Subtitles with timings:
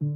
[0.00, 0.06] La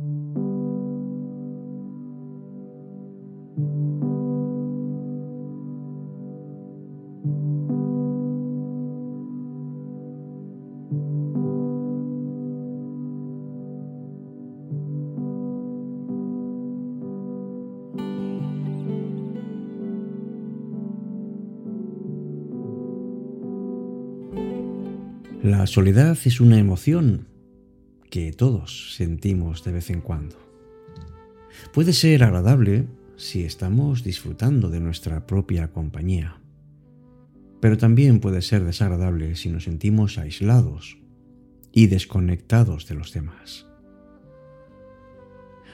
[25.66, 27.31] soledad es una emoción
[28.12, 30.36] que todos sentimos de vez en cuando.
[31.72, 36.36] Puede ser agradable si estamos disfrutando de nuestra propia compañía,
[37.62, 40.98] pero también puede ser desagradable si nos sentimos aislados
[41.72, 43.66] y desconectados de los demás.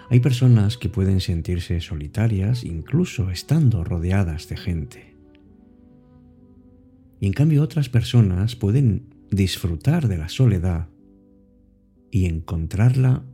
[0.09, 5.17] Hay personas que pueden sentirse solitarias incluso estando rodeadas de gente.
[7.19, 10.87] Y en cambio otras personas pueden disfrutar de la soledad
[12.11, 13.25] y encontrarla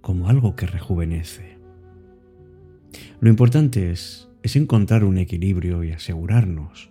[0.00, 1.58] como algo que rejuvenece.
[3.20, 6.90] Lo importante es, es encontrar un equilibrio y asegurarnos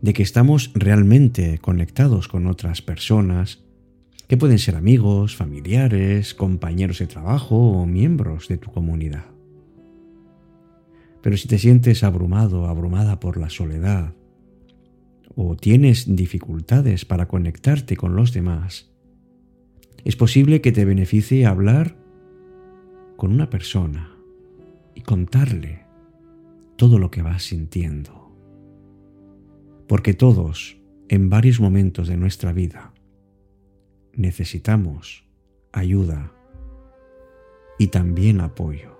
[0.00, 3.64] de que estamos realmente conectados con otras personas
[4.28, 9.26] que pueden ser amigos, familiares, compañeros de trabajo o miembros de tu comunidad.
[11.22, 14.14] Pero si te sientes abrumado, abrumada por la soledad,
[15.34, 18.90] o tienes dificultades para conectarte con los demás,
[20.06, 21.96] es posible que te beneficie hablar
[23.16, 24.16] con una persona
[24.94, 25.84] y contarle
[26.76, 28.32] todo lo que vas sintiendo.
[29.88, 32.94] Porque todos, en varios momentos de nuestra vida,
[34.12, 35.26] necesitamos
[35.72, 36.32] ayuda
[37.76, 38.95] y también apoyo.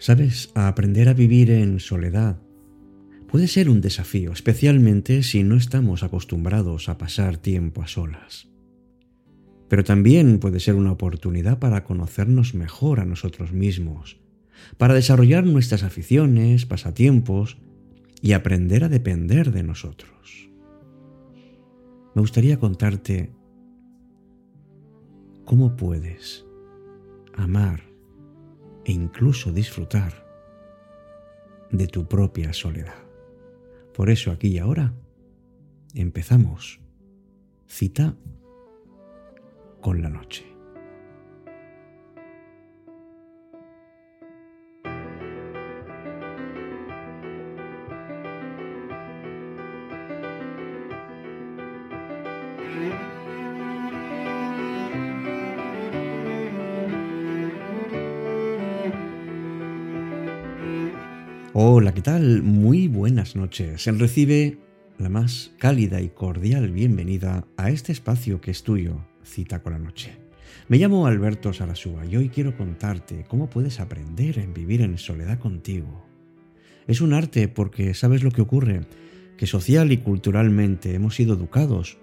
[0.00, 2.40] Sabes, aprender a vivir en soledad
[3.28, 8.48] puede ser un desafío, especialmente si no estamos acostumbrados a pasar tiempo a solas.
[9.68, 14.18] Pero también puede ser una oportunidad para conocernos mejor a nosotros mismos,
[14.78, 17.58] para desarrollar nuestras aficiones, pasatiempos
[18.22, 20.48] y aprender a depender de nosotros.
[22.14, 23.34] Me gustaría contarte
[25.44, 26.46] cómo puedes
[27.34, 27.89] amar
[28.90, 30.26] e incluso disfrutar
[31.70, 32.98] de tu propia soledad.
[33.94, 34.92] Por eso aquí y ahora
[35.94, 36.80] empezamos
[37.68, 38.16] cita
[39.80, 40.49] con la noche.
[61.80, 62.42] Hola, ¿qué tal?
[62.42, 63.84] Muy buenas noches.
[63.84, 64.58] Se recibe
[64.98, 69.78] la más cálida y cordial bienvenida a este espacio que es tuyo, Cita con la
[69.78, 70.12] Noche.
[70.68, 75.38] Me llamo Alberto Sarasúa y hoy quiero contarte cómo puedes aprender en vivir en soledad
[75.38, 76.04] contigo.
[76.86, 78.82] Es un arte porque sabes lo que ocurre,
[79.38, 81.96] que social y culturalmente hemos sido educados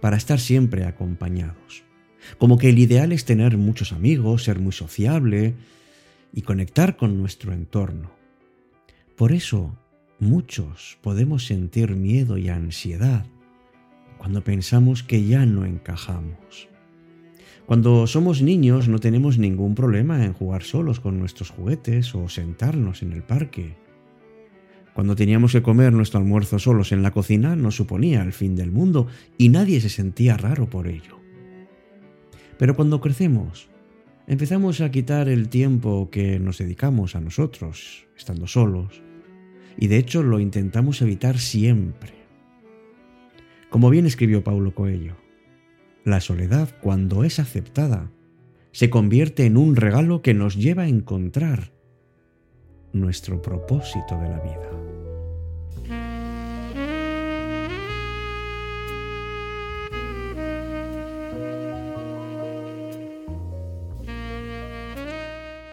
[0.00, 1.84] para estar siempre acompañados.
[2.38, 5.54] Como que el ideal es tener muchos amigos, ser muy sociable
[6.32, 8.21] y conectar con nuestro entorno.
[9.16, 9.76] Por eso
[10.18, 13.26] muchos podemos sentir miedo y ansiedad
[14.16, 16.68] cuando pensamos que ya no encajamos.
[17.66, 23.02] Cuando somos niños no tenemos ningún problema en jugar solos con nuestros juguetes o sentarnos
[23.02, 23.76] en el parque.
[24.94, 28.70] Cuando teníamos que comer nuestro almuerzo solos en la cocina no suponía el fin del
[28.70, 29.08] mundo
[29.38, 31.18] y nadie se sentía raro por ello.
[32.58, 33.68] Pero cuando crecemos,
[34.26, 39.02] empezamos a quitar el tiempo que nos dedicamos a nosotros, estando solos,
[39.76, 42.14] y de hecho lo intentamos evitar siempre.
[43.70, 45.16] Como bien escribió Paulo Coelho,
[46.04, 48.10] la soledad, cuando es aceptada,
[48.72, 51.72] se convierte en un regalo que nos lleva a encontrar
[52.92, 55.11] nuestro propósito de la vida.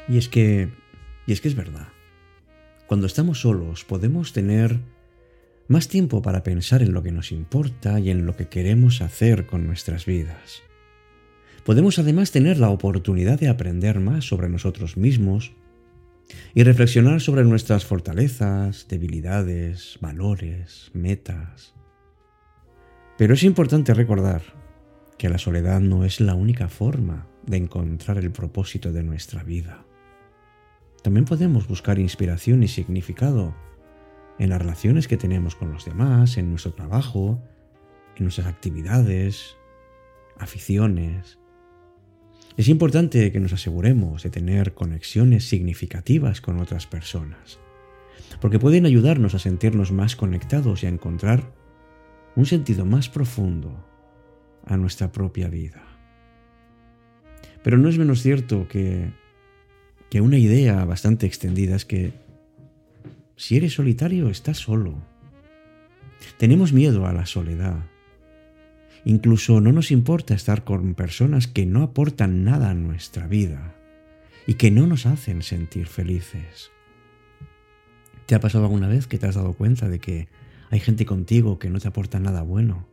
[0.09, 0.69] Y es que,
[1.27, 1.87] y es que es verdad.
[2.87, 4.79] Cuando estamos solos podemos tener
[5.67, 9.45] más tiempo para pensar en lo que nos importa y en lo que queremos hacer
[9.45, 10.63] con nuestras vidas.
[11.63, 15.51] Podemos además tener la oportunidad de aprender más sobre nosotros mismos
[16.55, 21.75] y reflexionar sobre nuestras fortalezas, debilidades, valores, metas.
[23.19, 24.41] Pero es importante recordar
[25.19, 29.85] que la soledad no es la única forma de encontrar el propósito de nuestra vida.
[31.01, 33.55] También podemos buscar inspiración y significado
[34.37, 37.41] en las relaciones que tenemos con los demás, en nuestro trabajo,
[38.15, 39.57] en nuestras actividades,
[40.37, 41.39] aficiones.
[42.57, 47.59] Es importante que nos aseguremos de tener conexiones significativas con otras personas,
[48.41, 51.53] porque pueden ayudarnos a sentirnos más conectados y a encontrar
[52.35, 53.85] un sentido más profundo
[54.65, 55.83] a nuestra propia vida.
[57.63, 59.11] Pero no es menos cierto que,
[60.09, 62.13] que una idea bastante extendida es que
[63.35, 64.95] si eres solitario estás solo.
[66.37, 67.85] Tenemos miedo a la soledad.
[69.05, 73.75] Incluso no nos importa estar con personas que no aportan nada a nuestra vida
[74.45, 76.71] y que no nos hacen sentir felices.
[78.25, 80.27] ¿Te ha pasado alguna vez que te has dado cuenta de que
[80.69, 82.87] hay gente contigo que no te aporta nada bueno?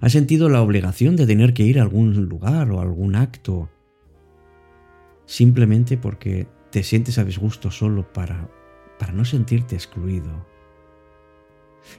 [0.00, 3.70] ¿Has sentido la obligación de tener que ir a algún lugar o algún acto
[5.26, 8.48] simplemente porque te sientes a disgusto solo para,
[8.98, 10.46] para no sentirte excluido?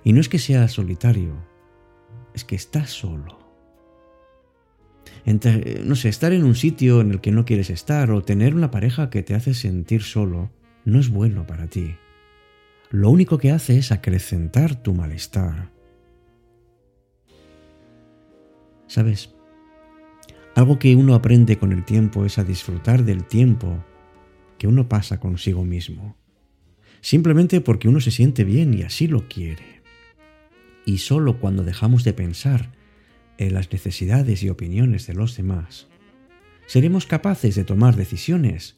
[0.03, 1.33] Y no es que seas solitario,
[2.33, 3.39] es que estás solo.
[5.25, 8.71] no sé, estar en un sitio en el que no quieres estar o tener una
[8.71, 10.51] pareja que te hace sentir solo
[10.85, 11.95] no es bueno para ti.
[12.89, 15.71] Lo único que hace es acrecentar tu malestar.
[18.87, 19.33] ¿Sabes?
[20.55, 23.83] Algo que uno aprende con el tiempo es a disfrutar del tiempo
[24.59, 26.15] que uno pasa consigo mismo.
[27.01, 29.81] Simplemente porque uno se siente bien y así lo quiere.
[30.85, 32.71] Y solo cuando dejamos de pensar
[33.37, 35.87] en las necesidades y opiniones de los demás,
[36.67, 38.75] seremos capaces de tomar decisiones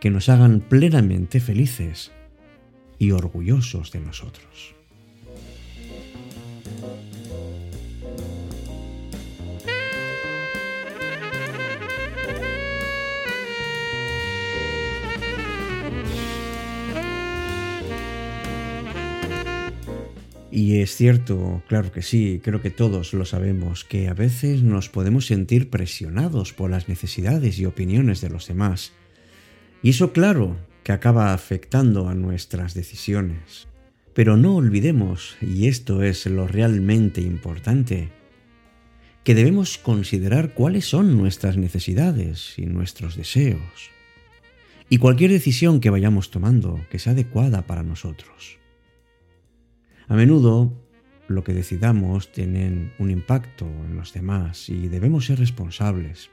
[0.00, 2.10] que nos hagan plenamente felices
[2.98, 4.77] y orgullosos de nosotros.
[20.58, 24.88] Y es cierto, claro que sí, creo que todos lo sabemos, que a veces nos
[24.88, 28.92] podemos sentir presionados por las necesidades y opiniones de los demás.
[29.84, 33.68] Y eso claro que acaba afectando a nuestras decisiones.
[34.14, 38.08] Pero no olvidemos, y esto es lo realmente importante,
[39.22, 43.92] que debemos considerar cuáles son nuestras necesidades y nuestros deseos.
[44.90, 48.58] Y cualquier decisión que vayamos tomando que sea adecuada para nosotros.
[50.08, 50.72] A menudo
[51.28, 56.30] lo que decidamos tiene un impacto en los demás y debemos ser responsables.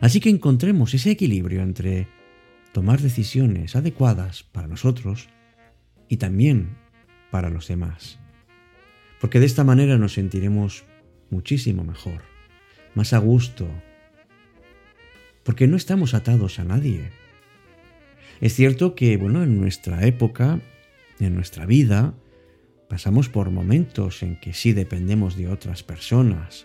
[0.00, 2.06] Así que encontremos ese equilibrio entre
[2.72, 5.28] tomar decisiones adecuadas para nosotros
[6.08, 6.76] y también
[7.30, 8.18] para los demás.
[9.20, 10.84] Porque de esta manera nos sentiremos
[11.30, 12.22] muchísimo mejor,
[12.94, 13.66] más a gusto,
[15.44, 17.10] porque no estamos atados a nadie.
[18.40, 20.60] Es cierto que, bueno, en nuestra época,
[21.20, 22.14] en nuestra vida,
[22.94, 26.64] Pasamos por momentos en que sí dependemos de otras personas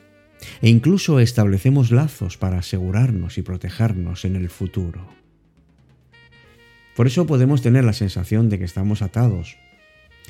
[0.62, 5.10] e incluso establecemos lazos para asegurarnos y protegernos en el futuro.
[6.96, 9.58] Por eso podemos tener la sensación de que estamos atados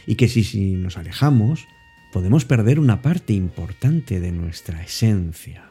[0.07, 1.67] y que si, nos alejamos
[2.13, 5.69] podemos perder una parte importante de nuestra esencia.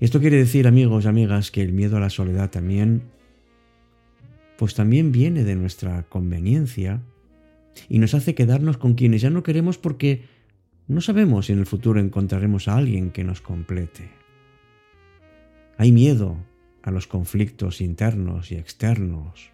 [0.00, 3.04] Esto quiere decir, amigos y amigas, que el miedo a la soledad también,
[4.58, 7.00] pues también viene de nuestra conveniencia
[7.88, 10.24] y nos hace quedarnos con quienes ya no queremos porque
[10.88, 14.10] no sabemos si en el futuro encontraremos a alguien que nos complete.
[15.78, 16.36] Hay miedo
[16.82, 19.50] a los conflictos internos y externos.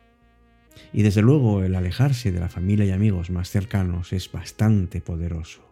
[0.93, 5.63] Y desde luego el alejarse de la familia y amigos más cercanos es bastante poderoso.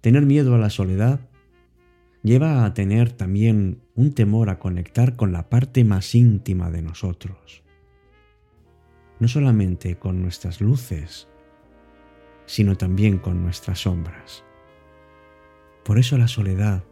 [0.00, 1.20] Tener miedo a la soledad
[2.22, 7.65] lleva a tener también un temor a conectar con la parte más íntima de nosotros
[9.18, 11.28] no solamente con nuestras luces,
[12.46, 14.44] sino también con nuestras sombras.
[15.84, 16.84] Por eso la soledad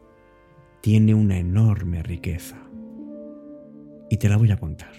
[0.81, 2.59] tiene una enorme riqueza.
[4.11, 4.93] Y te la voy a contar.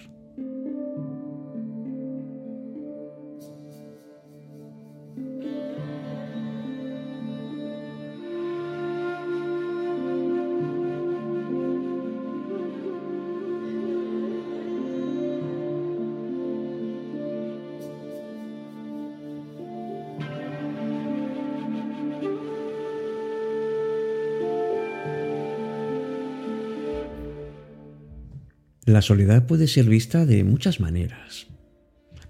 [28.86, 31.48] La soledad puede ser vista de muchas maneras.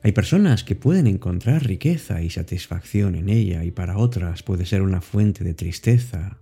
[0.02, 4.80] Hay personas que pueden encontrar riqueza y satisfacción en ella y para otras puede ser
[4.80, 6.38] una fuente de tristeza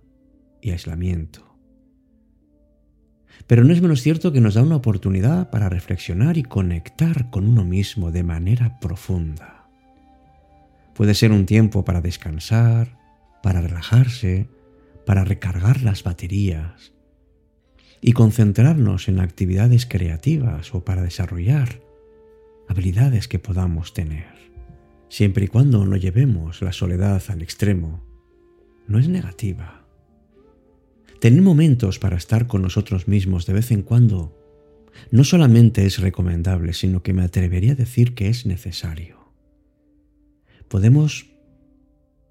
[0.61, 1.57] y aislamiento.
[3.45, 7.45] Pero no es menos cierto que nos da una oportunidad para reflexionar y conectar con
[7.45, 9.67] uno mismo de manera profunda.
[10.93, 12.97] Puede ser un tiempo para descansar,
[13.43, 14.47] para relajarse,
[15.05, 16.94] para recargar las baterías
[18.07, 21.81] y concentrarnos en actividades creativas o para desarrollar
[22.67, 24.27] habilidades que podamos tener.
[25.09, 28.05] Siempre y cuando no llevemos la soledad al extremo,
[28.85, 29.87] no es negativa.
[31.19, 34.37] Tener momentos para estar con nosotros mismos de vez en cuando
[35.09, 39.17] no solamente es recomendable, sino que me atrevería a decir que es necesario.
[40.67, 41.25] Podemos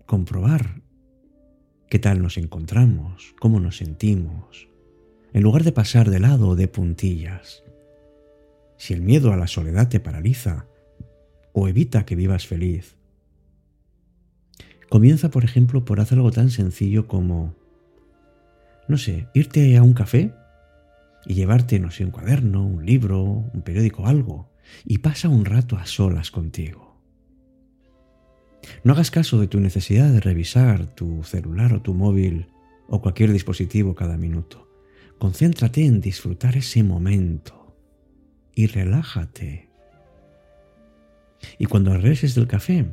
[0.07, 0.83] comprobar
[1.91, 4.69] qué tal nos encontramos, cómo nos sentimos,
[5.35, 7.65] en lugar de pasar de lado o de puntillas.
[8.77, 10.67] Si el miedo a la soledad te paraliza
[11.53, 12.97] o evita que vivas feliz,
[14.89, 17.57] comienza, por ejemplo, por hacer algo tan sencillo como,
[18.87, 20.33] no sé, irte a un café
[21.27, 24.53] y llevarte, no sé, un cuaderno, un libro, un periódico, algo,
[24.85, 26.97] y pasa un rato a solas contigo.
[28.85, 32.47] No hagas caso de tu necesidad de revisar tu celular o tu móvil
[32.87, 34.64] o cualquier dispositivo cada minuto.
[35.25, 37.79] Concéntrate en disfrutar ese momento
[38.55, 39.71] y relájate.
[41.59, 42.93] Y cuando regreses del café,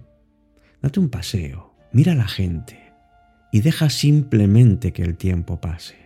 [0.81, 2.93] date un paseo, mira a la gente
[3.51, 5.97] y deja simplemente que el tiempo pase.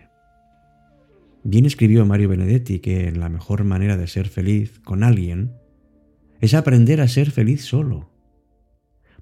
[1.44, 5.52] Bien escribió Mario Benedetti que la mejor manera de ser feliz con alguien
[6.40, 8.10] es aprender a ser feliz solo,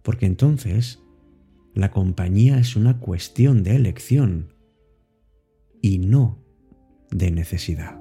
[0.01, 1.03] porque entonces
[1.75, 4.55] la compañía es una cuestión de elección
[5.83, 6.44] y no
[7.15, 7.97] de necesidad.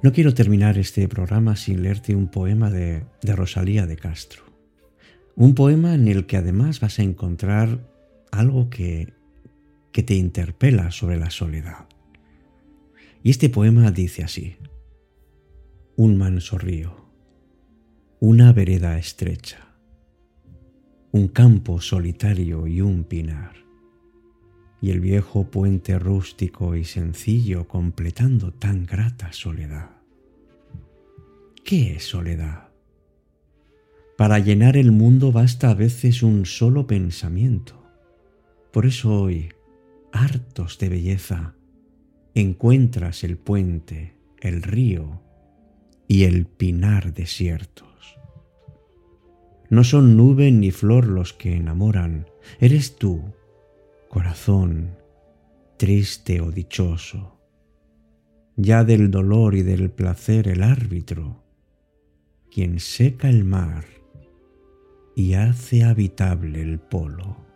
[0.00, 4.47] No quiero terminar este programa sin leerte un poema de, de Rosalía de Castro.
[5.38, 7.88] Un poema en el que además vas a encontrar
[8.32, 9.12] algo que,
[9.92, 11.86] que te interpela sobre la soledad.
[13.22, 14.56] Y este poema dice así,
[15.94, 17.08] un manso río,
[18.18, 19.76] una vereda estrecha,
[21.12, 23.52] un campo solitario y un pinar,
[24.80, 29.90] y el viejo puente rústico y sencillo completando tan grata soledad.
[31.62, 32.67] ¿Qué es soledad?
[34.18, 37.88] Para llenar el mundo basta a veces un solo pensamiento.
[38.72, 39.50] Por eso hoy,
[40.10, 41.54] hartos de belleza,
[42.34, 45.22] encuentras el puente, el río
[46.08, 48.18] y el pinar desiertos.
[49.70, 52.26] No son nube ni flor los que enamoran,
[52.58, 53.22] eres tú,
[54.08, 54.96] corazón,
[55.76, 57.38] triste o dichoso,
[58.56, 61.44] ya del dolor y del placer el árbitro,
[62.50, 63.97] quien seca el mar
[65.18, 67.47] y hace habitable el polo.